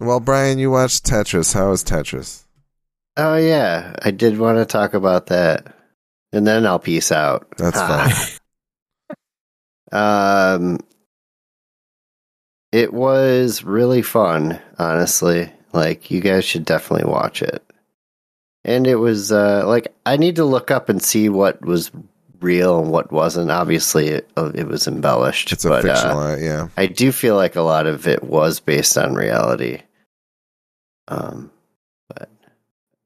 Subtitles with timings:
[0.00, 1.54] Well, Bryan, you watched Tetris.
[1.54, 2.44] How was Tetris?
[3.16, 5.74] Oh yeah, I did want to talk about that,
[6.32, 7.48] and then I'll peace out.
[7.56, 8.38] That's
[9.10, 9.18] fine.
[9.90, 10.78] um,
[12.70, 15.50] it was really fun, honestly.
[15.72, 17.64] Like you guys should definitely watch it.
[18.64, 21.90] And it was uh, like I need to look up and see what was
[22.40, 23.50] real and what wasn't.
[23.50, 25.52] Obviously, it, uh, it was embellished.
[25.52, 26.68] It's a but, fictional, uh, uh, yeah.
[26.76, 29.80] I do feel like a lot of it was based on reality.
[31.08, 31.50] Um,
[32.08, 32.28] but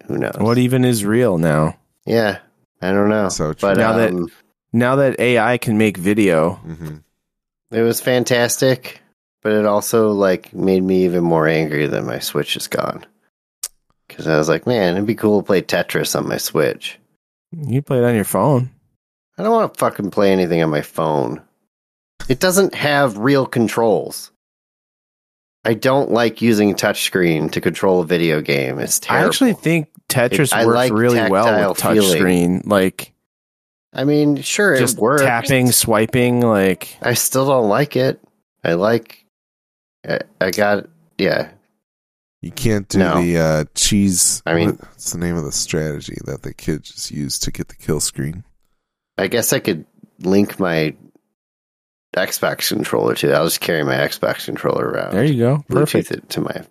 [0.06, 0.34] who knows?
[0.38, 1.77] What even is real now?
[2.05, 2.38] Yeah,
[2.80, 3.29] I don't know.
[3.29, 3.69] So true.
[3.69, 4.29] but Now that- um,
[4.73, 6.96] Now that AI can make video, hmm
[7.70, 9.01] it was fantastic,
[9.43, 13.07] but it also like made me even more angry that my Switch is gone.
[14.09, 16.98] Because I was like, man, it'd be cool to play Tetris on my Switch.
[17.51, 18.71] you play it on your phone.
[19.38, 21.41] I don't want to fucking play anything on my phone.
[22.29, 24.30] It doesn't have real controls.
[25.65, 28.79] I don't like using touchscreen to control a video game.
[28.79, 29.25] It's terrible.
[29.25, 31.99] I actually think Tetris It- works like really well with feeling.
[32.01, 32.66] touchscreen.
[32.66, 33.13] Like
[33.93, 35.23] I mean, sure, just it works.
[35.23, 36.41] tapping, swiping.
[36.41, 38.21] Like I still don't like it.
[38.65, 39.24] I like.
[40.09, 40.88] I, I got.
[41.19, 41.51] Yeah.
[42.41, 43.23] You can't do No.
[43.23, 44.43] the uh, cheese.
[44.45, 47.69] I mean- what's the name of the strategy that the kid just used to get
[47.69, 48.43] the kill screen?
[49.16, 49.87] I guess I could
[50.21, 50.97] link my
[52.15, 53.32] Xbox controller too.
[53.32, 55.13] I'll just carry my Xbox controller around.
[55.15, 56.10] there you go, Bluetooth perfect.
[56.10, 56.65] it to my.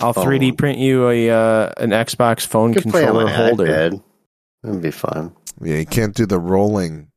[0.00, 0.26] I'll phone.
[0.26, 3.66] 3D print you a uh, an Xbox phone I could play on controller my holder.
[3.66, 4.02] iPad.
[4.62, 5.34] That'd be fun.
[5.60, 7.10] Yeah, you can't do the rolling,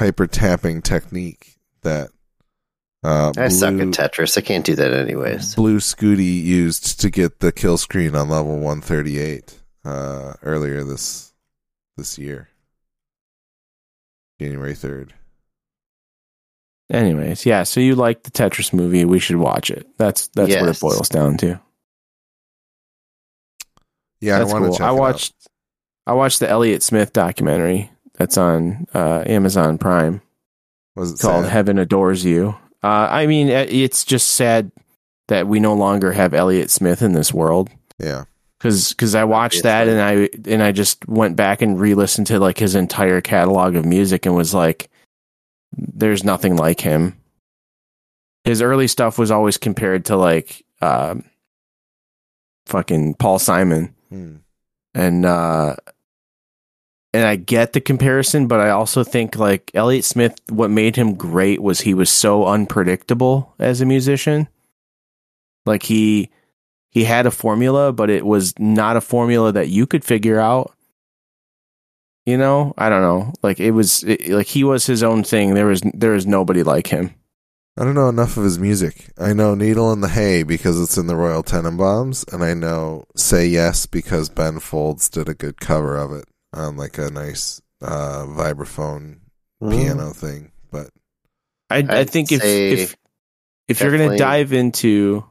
[0.00, 2.10] hyper tapping technique that
[3.04, 4.36] uh, I suck at Tetris.
[4.36, 5.54] I can't do that anyways.
[5.54, 11.32] Blue Scuti used to get the kill screen on level 138 uh, earlier this
[11.96, 12.48] this year,
[14.40, 15.10] January 3rd.
[16.92, 17.62] Anyways, yeah.
[17.62, 19.04] So you like the Tetris movie?
[19.06, 19.86] We should watch it.
[19.96, 21.58] That's that's what it boils down to.
[24.20, 24.72] Yeah, that's I want cool.
[24.74, 24.86] to check.
[24.86, 24.98] I it out.
[24.98, 25.34] watched
[26.06, 30.20] I watched the Elliott Smith documentary that's on uh, Amazon Prime
[30.94, 31.52] Was it called sad?
[31.52, 34.70] "Heaven Adores You." Uh, I mean, uh, it's just sad
[35.28, 37.70] that we no longer have Elliott Smith in this world.
[37.98, 38.24] Yeah,
[38.60, 42.38] Cause, Because I watched that and I and I just went back and re-listened to
[42.38, 44.90] like his entire catalog of music and was like,
[45.76, 47.16] "There's nothing like him."
[48.44, 51.24] His early stuff was always compared to like um,
[52.66, 54.36] fucking Paul Simon Hmm.
[54.94, 55.76] and uh
[57.14, 61.14] and I get the comparison, but I also think like Elliott Smith, what made him
[61.14, 64.48] great was he was so unpredictable as a musician.
[65.66, 66.30] Like he
[66.90, 70.74] he had a formula, but it was not a formula that you could figure out.
[72.26, 73.32] You know, I don't know.
[73.42, 75.54] Like it was it, like he was his own thing.
[75.54, 77.14] There was there was nobody like him.
[77.76, 79.10] I don't know enough of his music.
[79.18, 83.04] I know Needle in the Hay because it's in the Royal Tenenbaums, and I know
[83.16, 87.60] Say Yes because Ben Folds did a good cover of it on like a nice
[87.80, 89.18] uh, vibraphone
[89.62, 89.70] Mm.
[89.70, 90.50] piano thing.
[90.72, 90.90] But
[91.70, 92.96] I I think if if
[93.68, 95.24] if you're gonna dive into,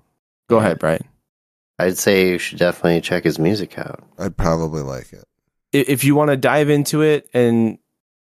[0.50, 1.04] go ahead, Bryan.
[1.78, 4.04] I'd say you should definitely check his music out.
[4.18, 5.26] I'd probably like it.
[5.72, 7.78] If you want to dive into it and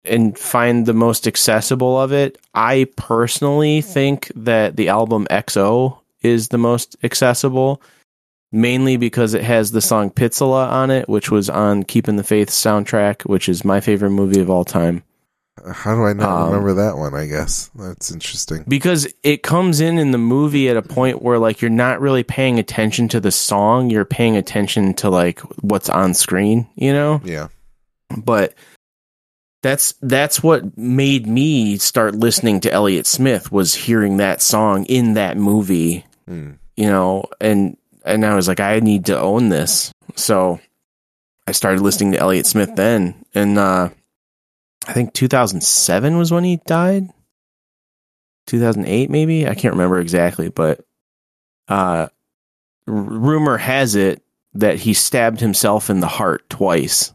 [0.04, 6.50] and find the most accessible of it, I personally think that the album XO is
[6.50, 7.82] the most accessible,
[8.52, 12.50] mainly because it has the song Pitseleh on it, which was on Keeping the Faith
[12.50, 15.04] soundtrack, which is my favorite movie of all time.
[15.72, 17.14] How do I not Um, remember that one?
[17.14, 18.66] I guess that's interesting.
[18.68, 22.24] Because it comes in in the movie at a point where like you're not really
[22.24, 27.22] paying attention to the song, you're paying attention to like what's on screen, you know?
[27.24, 27.48] Yeah,
[28.18, 28.54] but
[29.64, 35.14] that's that's what made me start listening to Elliott Smith was hearing that song in
[35.14, 36.52] that movie, Hmm.
[36.76, 39.92] you know, and and I was like I need to own this.
[40.16, 40.60] So
[41.48, 43.90] I started listening to Elliott Smith then and uh
[44.88, 47.10] I think 2007 was when he died.
[48.48, 50.82] 2008 maybe, I can't remember exactly, but
[51.68, 52.08] uh
[52.88, 54.22] r- rumor has it
[54.54, 57.12] that he stabbed himself in the heart twice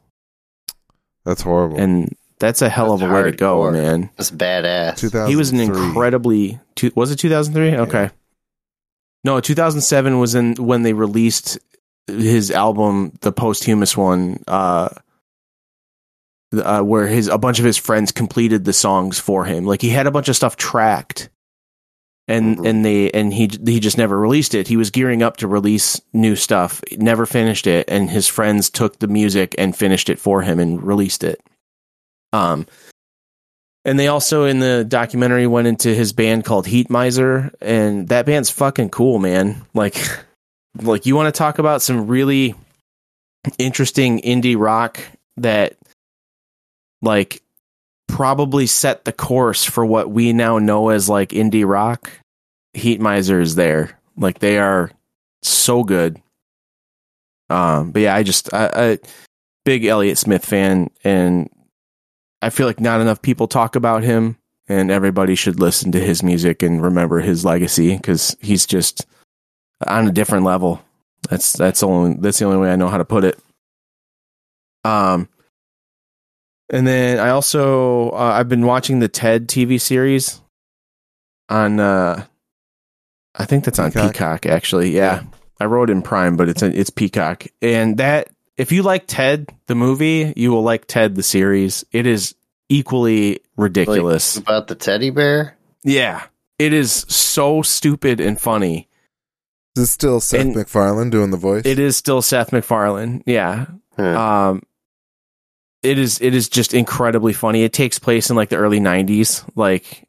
[1.24, 1.78] that's horrible.
[1.78, 3.72] and that's a hell of a way to go, hardcore.
[3.72, 4.10] man.
[4.16, 5.28] That's badass.
[5.28, 6.58] He was an incredibly.
[6.74, 7.76] Two, was it 2003?
[7.82, 8.10] Okay.
[9.24, 11.58] No, 2007 was in when they released
[12.06, 14.88] his album, the posthumous one, uh,
[16.52, 19.64] uh, where his a bunch of his friends completed the songs for him.
[19.66, 21.28] Like he had a bunch of stuff tracked,
[22.28, 22.68] and Mhm.
[22.68, 24.68] and they and he he just never released it.
[24.68, 28.98] He was gearing up to release new stuff, never finished it, and his friends took
[28.98, 31.40] the music and finished it for him and released it.
[32.32, 32.66] Um,
[33.84, 38.50] and they also in the documentary went into his band called Heatmiser, and that band's
[38.50, 39.62] fucking cool, man.
[39.74, 39.96] Like
[40.82, 42.54] like you want to talk about some really
[43.58, 45.00] interesting indie rock
[45.38, 45.76] that
[47.02, 47.42] like
[48.08, 52.10] probably set the course for what we now know as like indie rock.
[52.76, 53.98] Heatmiser is there.
[54.16, 54.90] Like they are
[55.42, 56.20] so good.
[57.48, 58.98] Um, but yeah, I just I, I
[59.64, 61.50] big Elliott Smith fan, and
[62.40, 64.36] I feel like not enough people talk about him,
[64.68, 69.06] and everybody should listen to his music and remember his legacy because he's just
[69.86, 70.80] on a different level.
[71.28, 73.38] That's that's only that's the only way I know how to put it.
[74.84, 75.28] Um,
[76.70, 80.40] and then I also uh, I've been watching the Ted TV series
[81.48, 82.24] on uh
[83.34, 84.12] I think that's on Peacock.
[84.12, 84.90] Peacock actually.
[84.90, 85.22] Yeah.
[85.60, 87.46] I wrote in Prime, but it's it's Peacock.
[87.62, 91.84] And that if you like Ted the movie, you will like Ted the series.
[91.92, 92.34] It is
[92.68, 94.36] equally ridiculous.
[94.36, 95.56] Like, about the teddy bear.
[95.84, 96.24] yeah.
[96.58, 98.86] It is so stupid and funny.
[99.76, 101.64] Is this still Seth And- MacFarlane doing the voice?
[101.64, 103.22] It is still Seth MacFarlane.
[103.24, 103.64] Yeah.
[103.96, 104.20] Huh.
[104.50, 104.62] Um,
[105.82, 107.62] it is it is just incredibly funny.
[107.62, 109.48] It takes place in like the early '90s.
[109.54, 110.08] Like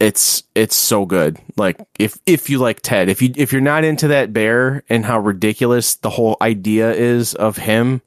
[0.00, 1.38] it's it's so good.
[1.56, 5.04] Like if if you like Ted, if you if you're not into that bear and
[5.04, 8.00] how ridiculous the whole idea is of him,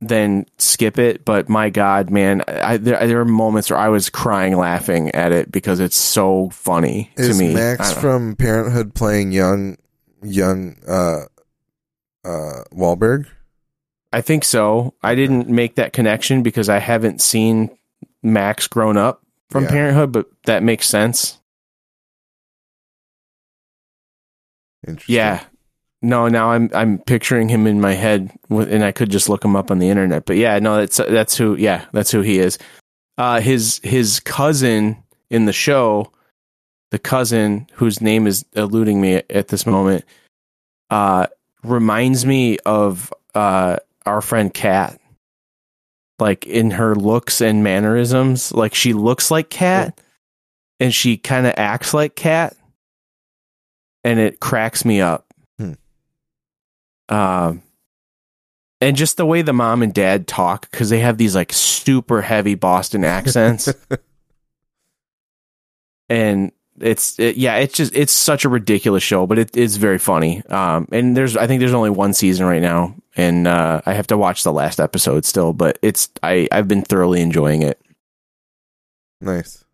[0.00, 1.24] then skip it.
[1.24, 5.32] But my God, man, I, there there are moments where I was crying laughing at
[5.32, 7.54] it because it's so funny is to me.
[7.54, 9.76] Max from Parenthood playing young,
[10.22, 11.24] young uh,
[12.24, 13.26] uh, Wahlberg?
[14.12, 14.94] I think so.
[15.02, 17.70] I didn't make that connection because I haven't seen
[18.22, 19.70] Max grown up from Yeah.
[19.70, 21.38] Parenthood, but that makes sense.
[24.86, 25.14] Interesting.
[25.14, 25.44] Yeah.
[26.02, 29.44] No, now I'm I'm picturing him in my head, with, and I could just look
[29.44, 30.24] him up on the internet.
[30.24, 31.56] But yeah, no, that's that's who.
[31.56, 32.58] Yeah, that's who he is.
[33.18, 34.96] Uh, his his cousin
[35.28, 36.10] in the show,
[36.90, 40.06] the cousin whose name is eluding me at this moment,
[40.88, 41.26] uh,
[41.62, 44.98] reminds me of uh our friend Kat.
[46.18, 49.98] Like in her looks and mannerisms, like she looks like Kat,
[50.78, 52.54] and she kind of acts like Kat,
[54.04, 55.24] and it cracks me up.
[55.58, 55.72] Hmm.
[57.08, 57.62] Um,
[58.82, 62.20] and just the way the mom and dad talk because they have these like super
[62.20, 63.72] heavy Boston accents,
[66.10, 69.98] and it's it, yeah, it's just it's such a ridiculous show, but it, it's very
[69.98, 70.44] funny.
[70.46, 74.06] Um, and there's I think there's only one season right now, and uh, I have
[74.08, 77.80] to watch the last episode still, but it's I I've been thoroughly enjoying it.
[79.20, 79.64] Nice.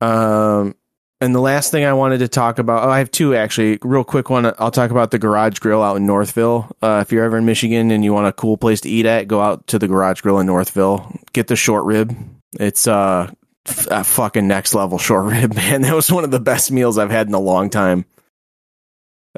[0.00, 0.74] Um,
[1.20, 3.78] and the last thing I wanted to talk about, oh, I have two actually.
[3.82, 4.46] Real quick one.
[4.58, 6.70] I'll talk about the Garage Grill out in Northville.
[6.80, 9.26] Uh, if you're ever in Michigan and you want a cool place to eat at,
[9.26, 11.12] go out to the Garage Grill in Northville.
[11.32, 12.16] Get the short rib.
[12.60, 13.32] It's uh,
[13.68, 15.82] f- a fucking next level short rib, man.
[15.82, 18.04] That was one of the best meals I've had in a long time.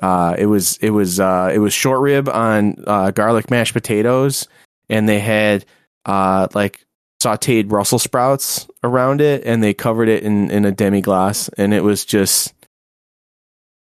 [0.00, 4.48] Uh, it was it was uh, it was short rib on uh, garlic mashed potatoes,
[4.88, 5.64] and they had
[6.06, 6.84] uh, like
[7.22, 11.74] sauteed Brussels sprouts around it, and they covered it in in a demi glace, and
[11.74, 12.54] it was just.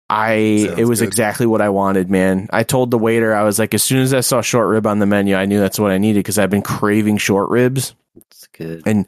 [0.08, 1.08] I Sounds it was good.
[1.08, 2.46] exactly what I wanted, man.
[2.52, 5.00] I told the waiter I was like, as soon as I saw short rib on
[5.00, 8.46] the menu, I knew that's what I needed because I've been craving short ribs It's
[8.52, 8.82] good.
[8.86, 9.04] and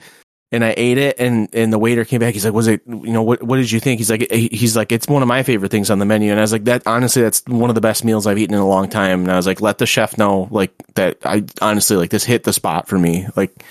[0.51, 3.13] and I ate it and and the waiter came back he's like was it you
[3.13, 5.71] know what what did you think he's like he's like it's one of my favorite
[5.71, 8.05] things on the menu and I was like that honestly that's one of the best
[8.05, 10.49] meals I've eaten in a long time and I was like let the chef know
[10.51, 13.63] like that I honestly like this hit the spot for me like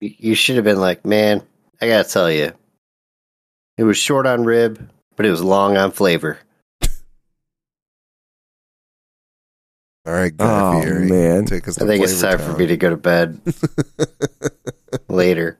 [0.00, 1.42] You you should have been like, man,
[1.80, 2.52] I gotta tell you,
[3.78, 6.38] it was short on rib, but it was long on flavor.
[10.06, 11.10] All right, Guy Oh, Fieri.
[11.10, 11.46] man.
[11.46, 13.40] Take us I think it's Flavor time for me to go to bed
[15.08, 15.58] later.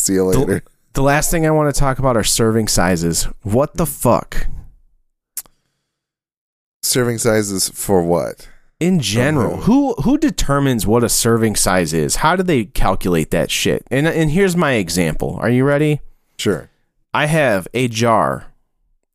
[0.00, 0.62] See you later.
[0.94, 4.46] the last thing I want to talk about are serving sizes what the fuck
[6.82, 8.48] Serving sizes for what?
[8.80, 13.50] in general who who determines what a serving size is how do they calculate that
[13.50, 16.00] shit and and here's my example are you ready
[16.38, 16.70] Sure.
[17.12, 18.46] I have a jar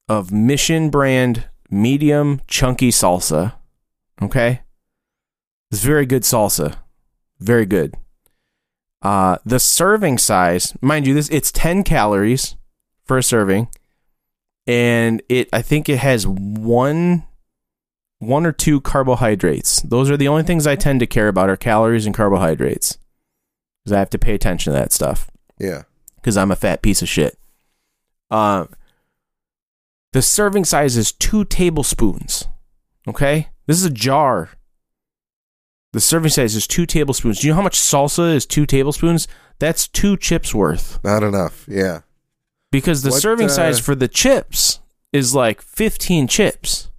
[0.07, 3.53] of Mission brand medium chunky salsa.
[4.21, 4.61] Okay?
[5.71, 6.75] It's very good salsa.
[7.39, 7.95] Very good.
[9.01, 12.55] Uh the serving size, mind you, this it's 10 calories
[13.03, 13.67] for a serving.
[14.67, 17.23] And it I think it has one
[18.19, 19.81] one or two carbohydrates.
[19.81, 22.97] Those are the only things I tend to care about are calories and carbohydrates.
[23.83, 25.83] Because I have to pay attention to that stuff Yeah.
[26.15, 27.37] because I'm a fat piece of shit.
[28.31, 28.65] Uh,
[30.13, 32.47] the serving size is two tablespoons.
[33.07, 33.49] Okay?
[33.67, 34.49] This is a jar.
[35.95, 37.39] The serving size is two tablespoons.
[37.39, 39.29] Do you know how much salsa is two tablespoons?
[39.59, 41.01] That's two chips worth.
[41.05, 41.65] Not enough.
[41.69, 42.01] Yeah.
[42.69, 44.81] Because the What, serving uh, size for the chips
[45.13, 46.89] is like 15 chips.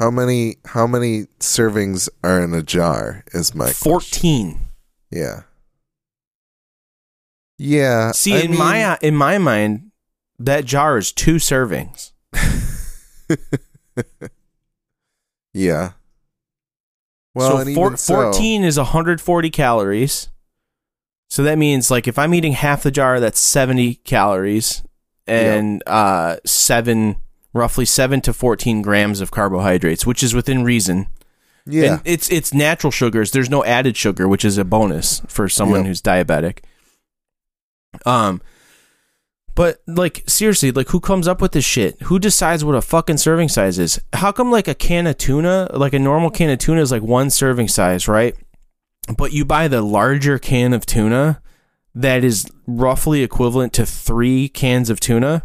[0.00, 3.84] How many how many servings are in a jar is my question.
[3.92, 4.60] 14.
[5.12, 5.42] Yeah.
[7.56, 8.10] Yeah.
[8.10, 9.92] See, I in mean- my in my mind,
[10.40, 12.10] that jar is two servings.
[15.54, 15.92] Yeah.
[17.34, 20.30] Well, so, four, even so- 14 is 140 calories.
[21.30, 24.82] So that means like if I'm eating half the jar, that's 70 calories
[25.26, 27.16] and uh, seven,
[27.52, 31.08] roughly seven to 14 grams of carbohydrates, which is within reason.
[31.66, 31.92] Yeah.
[31.94, 33.32] And it's it's natural sugars.
[33.32, 36.60] There's no added sugar, which is a bonus for someone who's diabetic.
[38.06, 38.40] Um
[39.58, 42.00] but like seriously, like who comes up with this shit?
[42.02, 44.00] Who decides what a fucking serving size is?
[44.12, 47.02] How come like a can of tuna, like a normal can of tuna is like
[47.02, 48.36] one serving size, right?
[49.16, 51.42] But you buy the larger can of tuna
[51.92, 55.42] that is roughly equivalent to 3 cans of tuna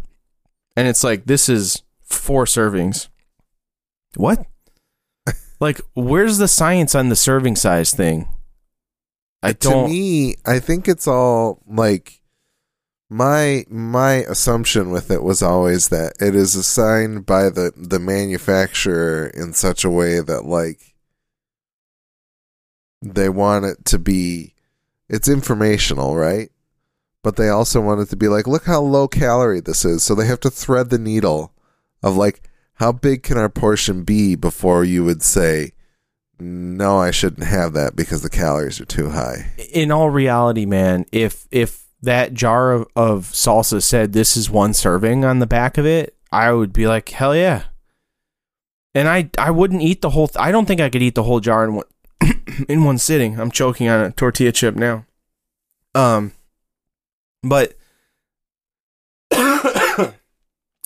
[0.76, 3.08] and it's like this is four servings.
[4.14, 4.46] What?
[5.58, 8.28] like where's the science on the serving size thing?
[9.42, 12.20] I don't to me, I think it's all like
[13.10, 19.26] my my assumption with it was always that it is assigned by the the manufacturer
[19.26, 20.94] in such a way that like
[23.02, 24.54] they want it to be
[25.08, 26.50] it's informational, right?
[27.22, 30.02] But they also want it to be like look how low calorie this is.
[30.02, 31.52] So they have to thread the needle
[32.02, 35.72] of like how big can our portion be before you would say
[36.40, 39.52] no, I shouldn't have that because the calories are too high.
[39.72, 44.74] in all reality, man, if if that jar of, of salsa said this is one
[44.74, 47.64] serving on the back of it, I would be like, hell yeah.
[48.94, 50.28] And I I wouldn't eat the whole.
[50.28, 51.86] Th- I don't think I could eat the whole jar in one
[52.68, 53.40] in one sitting.
[53.40, 55.04] I'm choking on a tortilla chip now.
[55.94, 56.32] Um,
[57.42, 57.74] but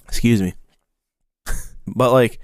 [0.08, 0.54] excuse me.
[1.86, 2.38] But like,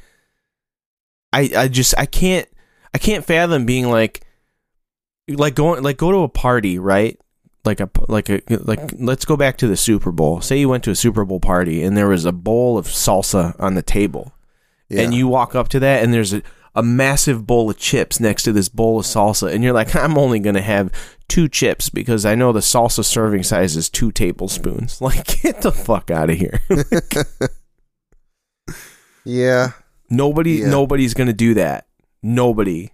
[1.32, 2.48] I I just I can't
[2.94, 4.24] I can't fathom being like
[5.28, 7.18] like going like go to a party right
[7.64, 10.40] like a like a like let's go back to the Super Bowl.
[10.40, 13.58] Say you went to a Super Bowl party and there was a bowl of salsa
[13.58, 14.32] on the table,
[14.88, 15.02] Yeah.
[15.02, 16.42] and you walk up to that and there's a,
[16.74, 20.18] a massive bowl of chips next to this bowl of salsa, and you're like, I'm
[20.18, 20.92] only gonna have
[21.28, 24.98] two chips because I know the salsa serving size is two tablespoons.
[25.00, 26.60] Like, get the fuck out of here.
[29.24, 29.72] yeah.
[30.10, 30.68] Nobody, Yeah.
[30.68, 31.86] nobody's gonna do that.
[32.22, 32.90] Nobody.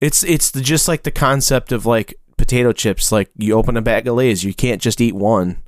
[0.00, 3.12] It's it's the, just like the concept of like potato chips.
[3.12, 5.62] Like you open a bag of Lay's, you can't just eat one.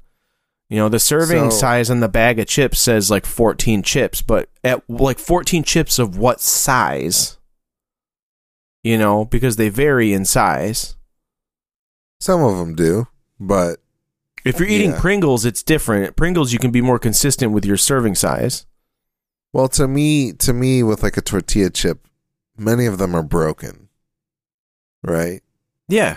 [0.69, 4.23] You know the serving So- size on the bag of chips says like fourteen chips,
[4.23, 7.39] but at like fourteen chips of what size?
[8.83, 10.97] You know because they vary in size.
[12.21, 13.07] Some of them do,
[13.39, 13.79] but
[14.45, 15.01] If you're eating Yeah.
[15.01, 16.17] Pringles, it's different.
[16.17, 18.67] Pringles, you can be more consistent with your serving size.
[19.55, 22.09] well, to me, to me, with like a tortilla chip,
[22.59, 23.89] many of them are broken.
[25.03, 25.43] Right.
[25.89, 26.17] Yeah,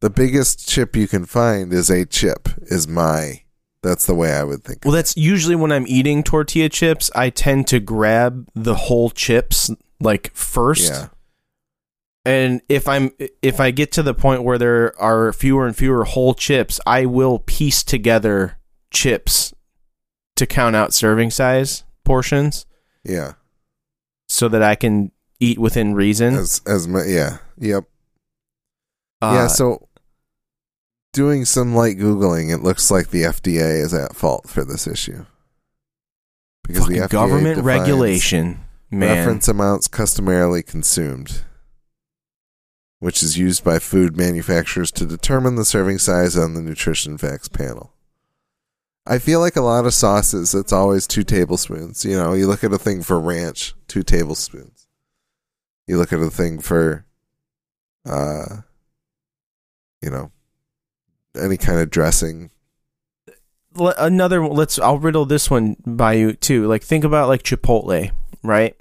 [0.00, 2.48] The biggest chip you can find is a chip.
[2.62, 3.42] Is my.
[3.82, 4.84] That's the way I would think.
[4.84, 9.70] Well, that's usually when I'm eating tortilla chips, I tend to grab the whole chips
[10.00, 10.90] like first.
[10.92, 11.08] Yeah.
[12.24, 16.04] And if I'm if I get to the point where there are fewer and fewer
[16.04, 18.58] whole chips, I will piece together
[18.90, 19.54] chips
[20.34, 22.66] to count out serving size portions
[23.04, 23.34] Yeah.
[24.28, 26.34] so that I can eat within reason.
[26.34, 27.38] As as my yeah.
[27.58, 27.84] Yep.
[29.22, 29.46] Uh, yeah.
[29.46, 29.88] So
[31.12, 35.24] doing some light googling, it looks like the FDA is at fault for this issue
[36.66, 39.16] because the FDA government regulation, man.
[39.18, 41.44] reference amounts customarily consumed,
[42.98, 47.48] which is used by food manufacturers to determine the serving size on the nutrition facts
[47.48, 47.92] panel.
[49.08, 52.04] I feel like a lot of sauces, it's always two tablespoons.
[52.04, 54.88] You know, you look at a thing for ranch, two tablespoons.
[55.86, 57.06] You look at a thing for,
[58.04, 58.62] uh,
[60.02, 60.30] you know,
[61.38, 62.50] any kind of dressing.
[63.76, 66.66] another let's I'll riddle this one by you too.
[66.66, 68.10] Like think about like Chipotle,
[68.42, 68.76] right?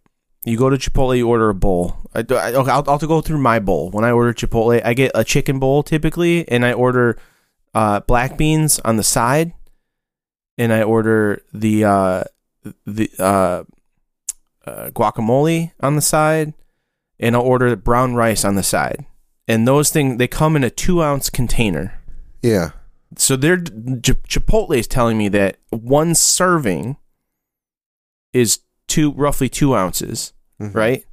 [0.45, 1.97] You go to Chipotle, you order a bowl.
[2.13, 3.89] I, I, I'll, I'll go through my bowl.
[3.89, 7.17] When I order Chipotle, I get a chicken bowl typically, and I order
[7.73, 9.53] uh, black beans on the side,
[10.57, 12.23] and I order the uh,
[12.85, 13.63] the uh,
[14.65, 16.53] uh, guacamole on the side,
[17.19, 19.05] and I'll order brown rice on the side.
[19.47, 21.99] And those things they come in a two ounce container
[22.41, 22.71] Yeah.
[23.17, 26.97] so they're Ch- Chipotle is telling me that one serving
[28.33, 30.73] is two roughly two ounces, Mhm.
[30.75, 31.05] right?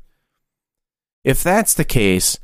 [1.25, 2.39] If that's the case,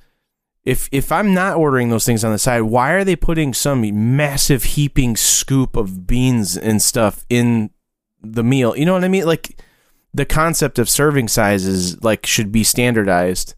[0.65, 4.17] if if I'm not ordering those things on the side, why are they putting some
[4.17, 7.71] massive heaping scoop of beans and stuff in
[8.23, 8.77] the meal?
[8.77, 9.25] You know what I mean?
[9.27, 9.59] Like
[10.15, 13.55] the concept of serving sizes like should be standardized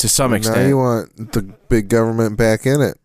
[0.00, 0.68] to some now extent.
[0.68, 2.98] you want the big government back in it.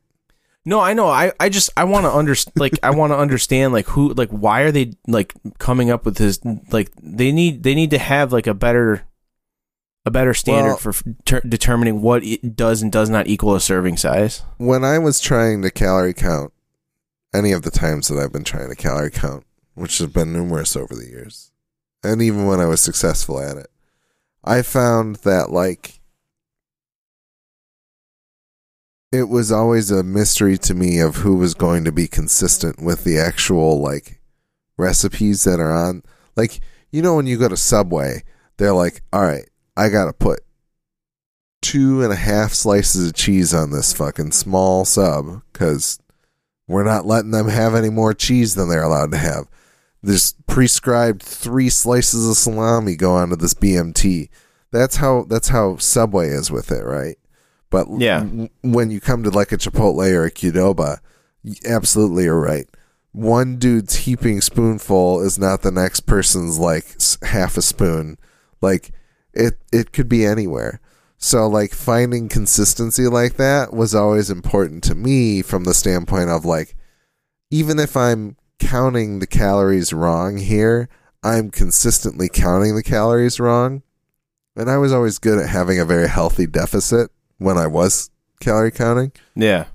[0.67, 1.07] No, I know.
[1.07, 2.53] I, I just I want to understand.
[2.59, 6.15] Like I want to understand like who like why are they like coming up with
[6.17, 6.39] this?
[6.71, 9.03] Like they need they need to have like a better
[10.05, 10.93] a better standard Well- for
[11.25, 14.43] ter- determining what it does and does not equal a serving size.
[14.57, 16.53] When I was trying to calorie count,
[17.33, 20.75] any of the times that I've been trying to calorie count, which have been numerous
[20.75, 21.51] over the years,
[22.03, 23.67] and even when I was successful at it,
[24.43, 25.99] I found that like
[29.17, 33.03] it was always a mystery to me of who was going to be consistent with
[33.03, 34.21] the actual like
[34.77, 36.03] recipes that are on.
[36.35, 36.59] Like
[36.95, 38.23] you know when you go to subway
[38.55, 40.39] they're like all right i gotta put
[41.61, 45.99] two and a half slices of cheese on this fucking small sub because
[46.69, 49.49] we're not letting them have any more cheese than they're allowed to have.
[50.01, 54.29] There's prescribed three slices of salami go onto this bmt
[54.71, 57.17] that's how that's how subway is with it right
[57.69, 58.19] but Yeah.
[58.21, 60.99] w- when you come to like a Chipotle or a Qdoba,
[61.43, 62.67] y- absolutely you're right.
[63.11, 68.17] One dude's heaping spoonful is not the next person's like half a spoon.
[68.61, 68.91] Like
[69.33, 70.81] it, it could be anywhere.
[71.17, 76.43] So like finding consistency like that was always important to me from the standpoint of
[76.45, 76.75] like,
[77.51, 80.89] even if I'm counting the calories wrong here,
[81.23, 83.81] I'm consistently counting the calories wrong.
[84.57, 88.71] And I was always good at having a very healthy deficit when I was calorie
[88.71, 89.11] counting.
[89.35, 89.65] Yeah.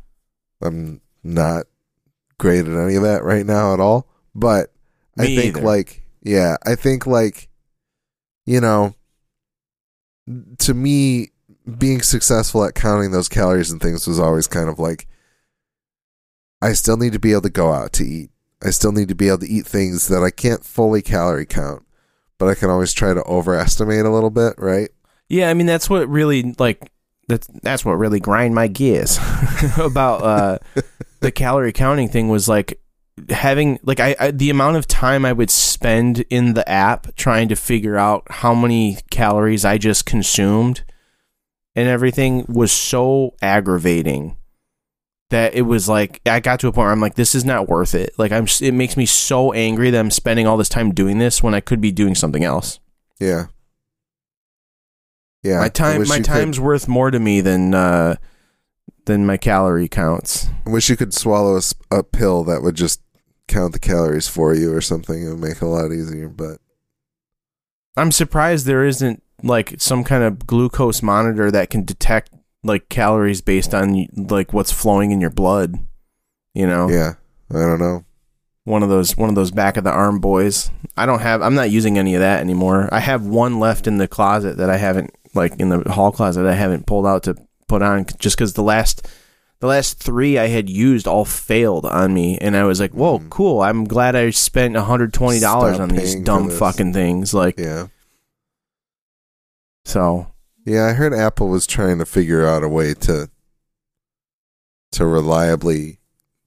[0.63, 1.67] I'm not
[2.39, 4.09] great at any of that right now at all.
[4.35, 4.73] But
[5.19, 5.67] I think either.
[5.67, 7.49] like yeah, I think like
[8.47, 8.95] you know
[10.59, 11.31] to me
[11.79, 15.07] being successful at counting those calories and things was always kind of like
[16.63, 18.31] I still need to be able to go out to eat.
[18.63, 21.87] I still need to be able to eat things that I can't fully calorie count,
[22.39, 24.91] but I can always try to overestimate a little bit, right?
[25.29, 26.91] Yeah, I mean that's what really like
[27.31, 29.19] that's that's what really grind my gears
[29.79, 30.59] about uh
[31.21, 32.81] the calorie counting thing was like
[33.29, 37.49] having like I, I the amount of time I would spend in the app trying
[37.49, 40.85] to figure out how many calories I just consumed
[41.77, 44.37] and everything was so aggravating
[45.31, 47.69] that it was like I got to a point where I'm like this is not
[47.69, 48.13] worth it.
[48.19, 51.43] Like I'm it makes me so angry that I'm spending all this time doing this
[51.43, 52.81] when I could be doing something else.
[53.21, 53.47] Yeah.
[55.43, 55.59] Yeah.
[55.61, 58.17] my time my you could- time's worth more to me than uh
[59.07, 61.59] than my calorie counts I wish you could swallow
[61.91, 63.01] a pill that would just
[63.49, 65.25] count the calories for you or something.
[65.27, 66.29] It would make it a lot easier.
[66.29, 66.59] But
[67.97, 73.41] i'm surprised there isn't like some kind of glucose monitor that can detect like calories
[73.41, 75.75] based on like what's flowing in your blood
[76.55, 77.15] you know yeah,
[77.51, 78.05] I don't know.
[78.65, 81.55] one of those one of those back of the arm boys i don't have i'm
[81.55, 84.77] not using any of that anymore i have one left in the closet that i
[84.77, 87.35] haven't like in the hall closet i haven't pulled out to
[87.69, 89.07] put on just because the last
[89.61, 93.19] the last three i had used all failed on me and i was like whoa
[93.19, 93.31] Mm.
[93.31, 97.87] cool i'm glad i spent $120 on these dumb fucking things like Yeah.
[99.85, 100.27] so
[100.65, 103.31] Yeah, I heard Apple was trying to figure out a way to
[104.93, 105.99] to reliably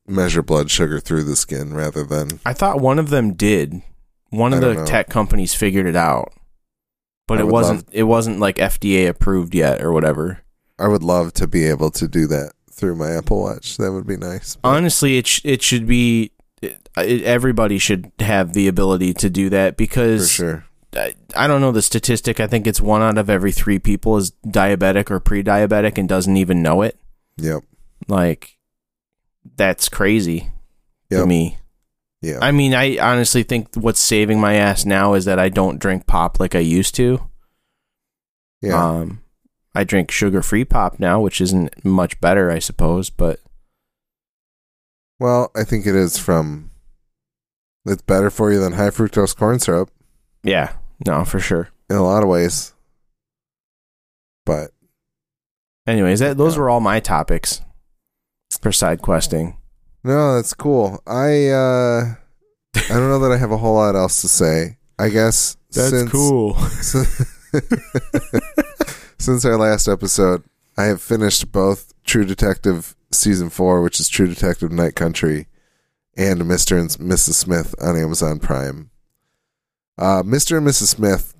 [0.05, 3.81] measure blood sugar through the skin rather than i thought one of them did
[4.31, 4.85] one of the know.
[4.85, 6.33] tech companies figured it out
[7.27, 10.39] but I it wasn't it wasn't like fda approved yet or whatever
[10.79, 13.77] I would love to be able to do that through my Apple Watch.
[13.77, 14.55] That would be nice.
[14.55, 16.31] But honestly it sh- it should be
[16.61, 20.65] it, it, everybody should have the ability to do that for because sure.
[20.95, 24.15] I, I don't know the statistic i think it's one out of every 3 people
[24.17, 26.97] is diabetic or pre-diabetic and doesn't even know it
[27.37, 27.63] Yep.
[28.07, 28.57] like
[29.55, 30.51] that's crazy
[31.09, 31.57] to me
[32.23, 32.39] Yeah.
[32.41, 36.07] i mean i honestly think what's saving my ass now is that i don't drink
[36.07, 37.19] pop like i used to
[38.61, 38.81] yeah.
[38.81, 39.21] um
[39.75, 43.39] i drink sugar-free pop now which isn't much better i suppose but
[45.19, 46.71] well, I think it is from
[47.85, 49.89] it's better for you than high fructose corn syrup
[50.43, 50.73] yeah
[51.05, 52.73] no for sure in a lot of ways.
[54.45, 54.71] But
[55.85, 56.61] Anyways, that, those Yeah.
[56.61, 57.61] were all my topics
[58.61, 59.57] for side questing.
[60.03, 61.01] No, that's cool.
[61.07, 62.15] I uh
[62.75, 64.77] I don't know that I have a whole lot else to say.
[64.99, 66.11] I guess that's since,
[69.17, 70.43] since our last episode,
[70.77, 75.47] I have finished both True Detective season 4, which is True Detective Night Country,
[76.17, 76.79] and Mr.
[76.79, 77.33] and Mrs.
[77.33, 78.89] Smith on Amazon Prime.
[79.97, 80.57] Uh Mr.
[80.57, 80.87] and Mrs.
[80.87, 81.35] Smith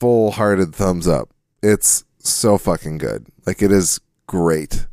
[0.00, 1.30] full-hearted thumbs up.
[1.62, 3.26] It's so fucking good.
[3.46, 4.86] Like it is great.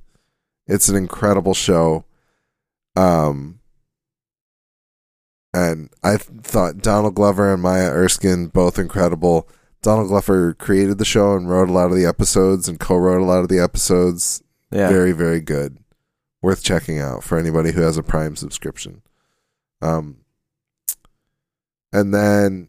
[0.68, 2.06] It's an incredible show.
[2.96, 3.60] Um
[5.54, 9.48] and I th- thought Donald Glover and Maya Erskine both incredible.
[9.82, 13.26] Donald Glover created the show and wrote a lot of the episodes and co-wrote a
[13.26, 14.44] lot of the episodes.
[14.72, 14.90] Yeah.
[14.90, 15.78] Very, very good.
[16.42, 19.02] Worth checking out for anybody who has a Prime subscription.
[19.82, 20.18] Um,
[21.94, 22.68] and then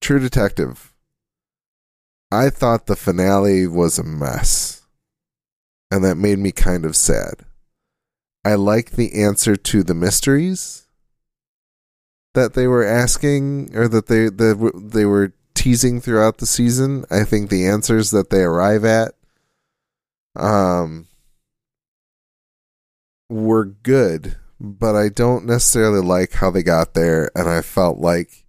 [0.00, 0.94] True Detective.
[2.30, 4.82] I thought the finale was a mess,
[5.90, 7.46] and that made me kind of sad.
[8.44, 10.86] I like the answer to the mysteries
[12.34, 17.04] that they were asking, or that they that they were teasing throughout the season.
[17.10, 19.14] I think the answers that they arrive at,
[20.36, 21.08] um,
[23.28, 28.44] were good, but I don't necessarily like how they got there, and I felt like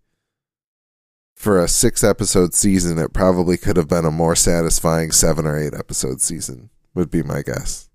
[1.35, 5.57] for a six episode season, it probably could have been a more satisfying seven or
[5.57, 7.88] eight episode season, would be my guess.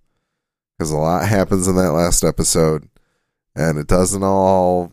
[0.79, 2.89] Because a lot happens in that last episode,
[3.55, 4.93] and it doesn't all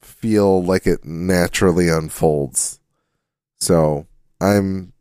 [0.00, 2.80] feel like it naturally unfolds.
[3.60, 4.06] So
[4.40, 4.92] I'm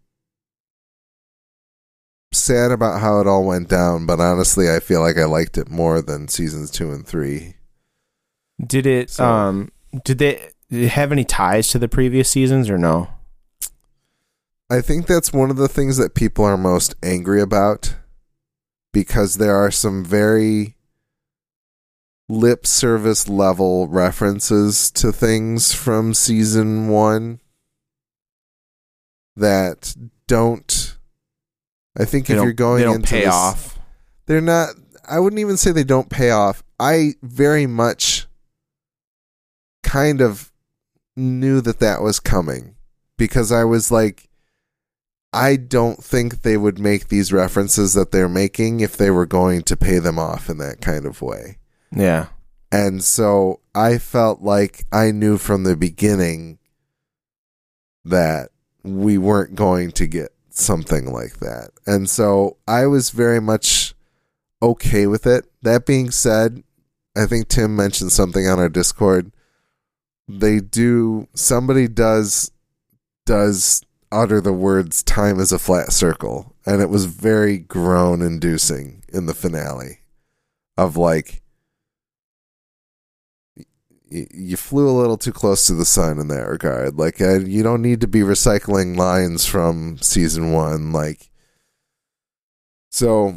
[2.33, 5.69] sad about how it all went down, but honestly, I feel like I liked it
[5.69, 7.55] more than seasons two and three.
[8.65, 9.09] Did it?
[9.09, 9.71] So- um.
[10.05, 13.09] Did they, did it have any ties to the previous seasons or no?
[14.69, 17.95] I think that's one of the things that people are most angry about
[18.93, 20.75] because there are some very
[22.29, 27.39] lip service level references to things from season one
[29.35, 29.95] that
[30.27, 30.97] don't.
[31.99, 33.79] I think They if you're going they don't into pay this- off.
[34.27, 34.69] they're not
[35.09, 38.27] i wouldn't even say they don't pay off i very much
[39.83, 40.53] kind of
[41.17, 42.75] knew that that was coming
[43.17, 44.29] because i was like
[45.33, 49.61] i don't think they would make these references that they're making if they were going
[49.61, 51.57] to pay them off in that kind of way
[51.91, 52.27] Yeah.
[52.71, 56.59] and so I felt like I knew from the beginning
[58.03, 58.49] that
[58.83, 61.69] we weren't going to get something like that.
[61.85, 63.93] And so I was very much
[64.61, 65.45] okay with it.
[65.61, 66.63] That being said,
[67.15, 69.31] I think Tim mentioned something on our Discord.
[70.27, 72.51] They do somebody does
[73.25, 79.03] does utter the words time is a flat circle and it was very groan inducing
[79.11, 79.99] in the finale
[80.77, 81.41] of like
[84.11, 86.97] y- you flew a little too close to the sun in that regard.
[86.97, 90.91] Like, uh, you don't need to be recycling lines from season one.
[90.91, 91.29] Like,
[92.91, 93.35] so,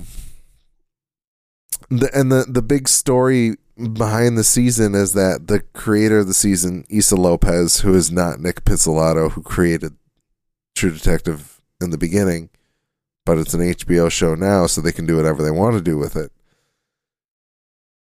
[1.89, 6.35] the, and the the big story behind the season is that the creator of the
[6.35, 9.95] season, Issa Lopez, who is not Nic Pizzolatto, who created
[10.75, 12.51] True Detective in the beginning,
[13.25, 15.97] but it's an HBO show now, so they can do whatever they want to do
[15.97, 16.33] with it.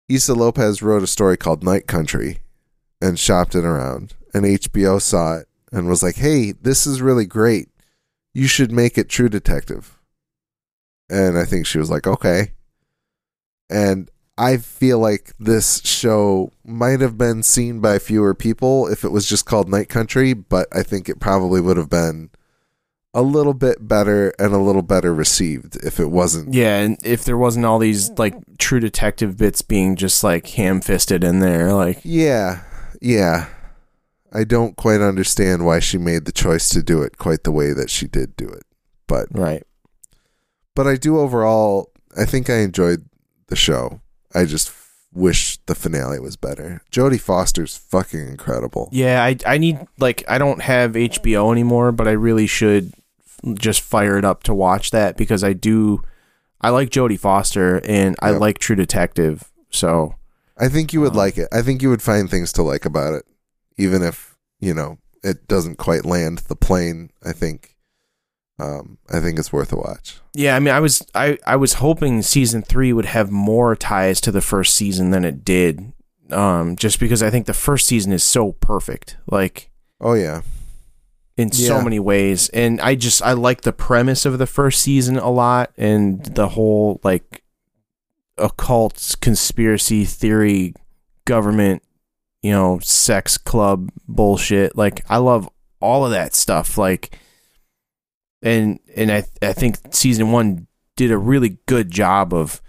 [0.08, 2.40] Issa Lopez wrote a story called Night Country
[3.00, 4.14] and shopped it around.
[4.32, 7.68] And HBO saw it and was like, hey, this is really great.
[8.34, 9.98] You should make it True Detective.
[11.08, 12.52] And I think she was like, okay.
[13.70, 19.10] And I feel like this show might have been seen by fewer people if it
[19.10, 22.30] was just called Night Country, but I think it probably would have been
[23.16, 27.24] a little bit better and a little better received if it wasn't Yeah, and if
[27.24, 31.72] there wasn't all these like true detective bits being just like ham fisted in there,
[31.72, 32.62] like Yeah,
[33.00, 33.48] yeah.
[34.34, 37.72] I don't quite understand why she made the choice to do it quite the way
[37.72, 38.64] that she did do it.
[39.06, 39.62] But right.
[40.74, 43.08] but I do overall I think I enjoyed
[43.46, 44.02] the show.
[44.34, 44.70] I just
[45.10, 46.82] wish the finale was better.
[46.92, 48.90] Jodie Foster's fucking incredible.
[48.92, 52.92] Yeah, I I need like I don't have HBO anymore, but I really should
[53.54, 56.02] just fired up to watch that because I do
[56.60, 58.40] I like Jodie Foster and I Yep.
[58.40, 59.52] like True Detective.
[59.70, 60.14] So
[60.58, 61.48] I think you would Um, like it.
[61.52, 63.24] I think you would find things to like about it
[63.78, 67.10] even if, you know, it doesn't quite land the plane.
[67.24, 67.76] I think
[68.58, 70.18] um I think it's worth a watch.
[70.34, 74.20] yeah, I mean I was I, I was hoping season three would have more ties
[74.22, 75.92] to the first season than it did.
[76.30, 79.18] Um just because I think the first season is so perfect.
[79.30, 80.40] Like Oh yeah.
[81.36, 82.48] In so many ways.
[82.50, 86.48] And i just i like the premise of the first season a lot and the
[86.50, 87.42] whole like
[88.38, 90.74] occult conspiracy theory
[91.24, 91.82] government
[92.42, 94.76] you know sex club bullshit.
[94.76, 95.48] Like i love
[95.80, 96.78] all of that stuff.
[96.78, 97.18] Like
[98.42, 102.62] and and i i think season 1 did a really good job of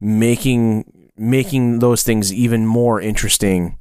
[0.00, 3.78] making making those things even more interesting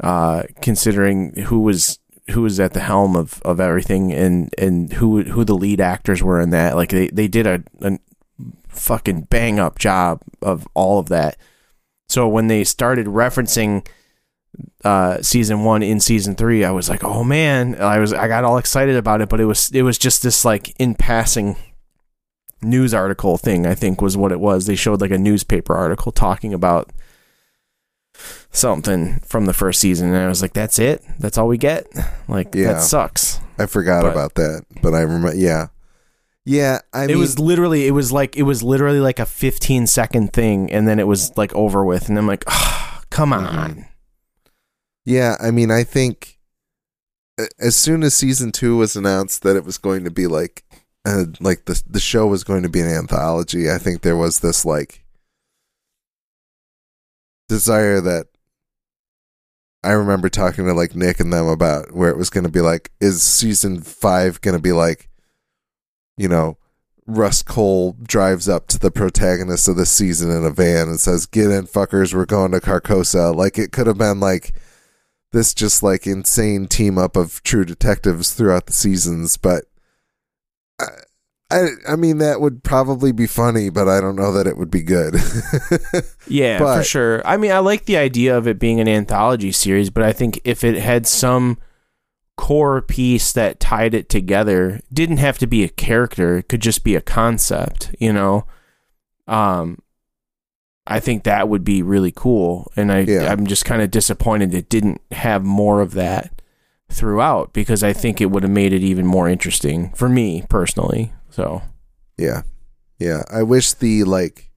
[0.00, 1.98] uh considering who was
[2.30, 6.22] who was at the helm of, of everything and and who who the lead actors
[6.22, 7.98] were in that like they, they did a, a
[8.68, 11.36] fucking bang up job of all of that
[12.08, 13.86] so when they started referencing
[14.84, 18.44] uh, season one in season three, I was like, oh man, I was I got
[18.44, 21.56] all excited about it, but it was it was just this like in passing
[22.62, 23.66] news article thing.
[23.66, 24.66] I think was what it was.
[24.66, 26.90] They showed like a newspaper article talking about
[28.50, 31.02] something from the first season, and I was like, that's it.
[31.18, 31.86] That's all we get.
[32.28, 32.74] Like Yeah.
[32.74, 33.40] that sucks.
[33.58, 35.34] I forgot But- about that, but I remember.
[35.34, 35.68] Yeah,
[36.44, 36.80] yeah.
[36.92, 40.32] I it mean, was literally it was like it was literally like a 15 second
[40.32, 43.86] thing, and then it was like over with, and I'm like, ah, come on.
[45.04, 46.38] Yeah, I mean, I think
[47.58, 50.64] as soon as season two was announced that it was going to be like,
[51.04, 54.40] uh, like the the show was going to be an anthology, I think there was
[54.40, 55.03] this like
[57.48, 58.26] desire that
[59.82, 62.60] I remember talking to like Nick and them about where it was going to be
[62.60, 65.10] like, is season five going to be like,
[66.16, 66.56] you know,
[67.06, 71.26] Rust Cohle drives up to the protagonist of the season in a van and says,
[71.26, 74.54] "Get in, fuckers, we're going to Carcosa." Like it could have been like
[75.32, 79.64] this just like insane team up of true detectives throughout the seasons, but
[80.80, 80.86] I,
[81.54, 84.70] I, I mean that would probably be funny, but I don't know that it would
[84.70, 85.14] be good.
[86.26, 87.22] Yeah, for sure.
[87.26, 90.40] I mean, I like the idea of it being an anthology series, but I think
[90.42, 91.58] if it had some
[92.36, 96.82] core piece that tied it together, didn't have to be a character, it could just
[96.82, 98.46] be a concept, you know.
[99.26, 99.78] Um
[100.86, 103.30] I think that would be really cool, and I Yeah.
[103.30, 106.42] I'm just kind of disappointed it didn't have more of that
[106.90, 111.12] throughout because I think it would have made it even more interesting for me personally.
[111.30, 111.62] So,
[112.16, 112.42] Yeah.
[112.98, 113.22] Yeah.
[113.30, 114.50] I wish the like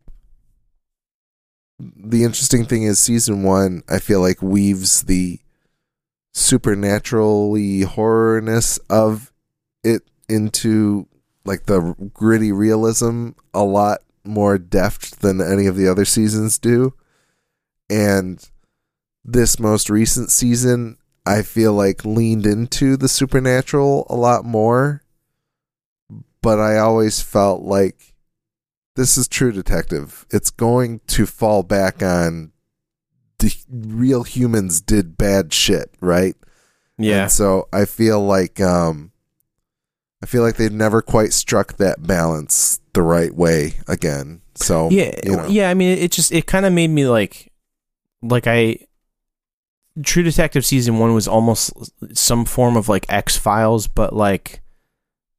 [1.79, 5.39] the interesting thing is season 1 I feel like weaves the
[6.33, 9.31] supernaturally horrorness of
[9.83, 11.07] it into
[11.45, 16.93] like the gritty realism a lot more deft than any of the other seasons do.
[17.89, 18.47] And
[19.23, 25.03] this most recent season I feel like leaned into the supernatural a lot more
[26.47, 28.13] but I always felt like
[28.95, 30.25] this is True Detective.
[30.29, 32.53] It's going to fall back on
[33.39, 36.35] the real humans did bad shit, right?
[36.97, 37.23] yeah.
[37.23, 39.11] And so I feel like um
[40.23, 44.41] I feel like they've never quite struck that balance the right way again.
[44.55, 45.47] So yeah you know.
[45.47, 47.51] yeah i mean it just it kind of made me like
[48.23, 48.79] like i
[50.03, 51.71] true detective season one was almost
[52.15, 54.61] some form of like x files but like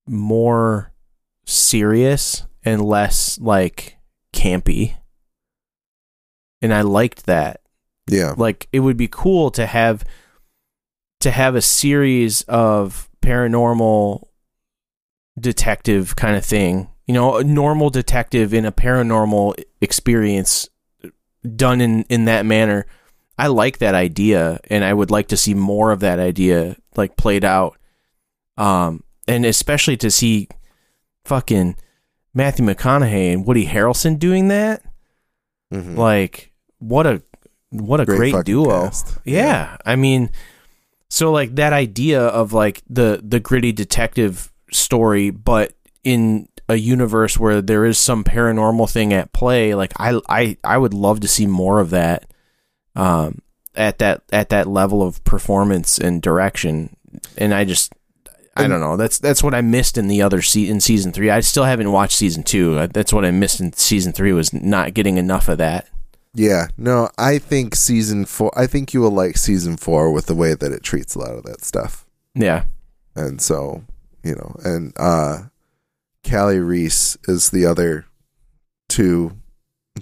[0.07, 0.93] more
[1.45, 3.99] serious and less like
[4.33, 4.97] campy.
[6.61, 7.61] And i liked that.
[8.11, 10.03] Yeah, like it would be cool to have
[11.21, 14.27] to have a series of paranormal
[15.39, 20.69] detective kind of thing you know a normal detective in a paranormal experience
[21.57, 22.87] done in in that manner
[23.39, 27.17] i like that idea and i would like to see more of that idea like
[27.17, 27.77] played out
[28.57, 30.49] um and especially to see
[31.25, 31.77] fucking
[32.35, 34.83] matthew mcconaughey and woody harrelson doing that
[35.73, 35.97] Mhm.
[35.97, 37.23] like what a
[37.71, 39.19] what a great, fucking duo cast.
[39.25, 39.77] yeah.
[39.85, 40.31] I mean,
[41.11, 45.75] so like that idea of like the the gritty detective story, but
[46.05, 50.79] in a universe where there is some paranormal thing at play, like I I I
[50.79, 52.33] would love to see more of that.
[52.99, 53.43] Um,
[53.75, 56.97] at that at that level of performance and direction,
[57.37, 57.93] and I just.
[58.57, 58.97] I don't know.
[58.97, 61.31] That's that's what I missed in the other se- in season three.
[61.31, 62.89] I still haven't watched season two.
[62.89, 65.87] That's what I missed in season three was not getting enough of that.
[66.35, 70.35] Yeah, no, I think season 4 I think you will like season 4 with the
[70.35, 72.07] way that it treats a lot of that stuff.
[72.35, 72.65] Yeah,
[73.15, 73.85] and so
[74.23, 75.45] you know and uh
[76.25, 78.07] kali reis is the other
[78.89, 79.37] two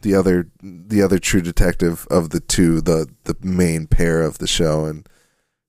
[0.03, 4.47] the other the other true detective of the two the the main pair of the
[4.47, 5.09] show and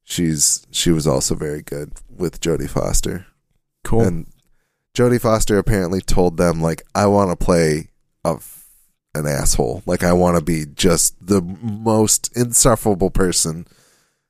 [0.03, 3.25] she's she was also very good with jodie foster
[3.83, 4.01] cool.
[4.01, 4.27] and
[4.93, 7.89] jodie foster apparently told them like i want to play
[8.23, 8.65] a f-
[9.13, 13.65] an asshole like i want to be just the most insufferable person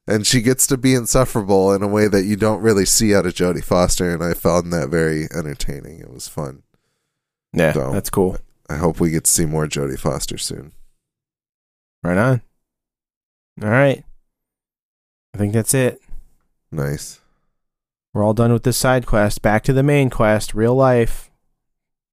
[0.08, 3.26] and she gets to be insufferable in a way that you don't really see out
[3.26, 6.00] of Jodie Foster, and I found that very entertaining.
[6.00, 6.64] It was fun.
[7.52, 8.38] yeah, so- that's cool.
[8.70, 10.74] I hope we get to see more Jodie Foster soon.
[12.04, 12.42] Right on.
[13.62, 14.04] All right.
[15.34, 16.02] I think that's it.
[16.72, 17.20] Nice.
[18.14, 19.42] We're all done with this side quest.
[19.42, 21.32] Back to the main quest, real life,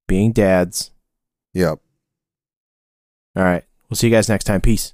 [0.07, 0.90] being dads.
[1.55, 1.81] Yep.
[3.37, 3.64] All right.
[3.88, 4.61] We'll see you guys next time.
[4.61, 4.93] Peace.